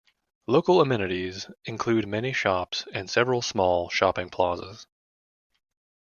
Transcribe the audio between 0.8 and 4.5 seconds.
amenities include many shops and several small shopping